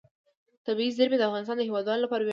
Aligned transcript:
طبیعي 0.65 0.91
زیرمې 0.97 1.17
د 1.19 1.23
افغانستان 1.27 1.55
د 1.57 1.61
هیوادوالو 1.69 2.03
لپاره 2.05 2.21
ویاړ 2.21 2.27
دی. 2.27 2.29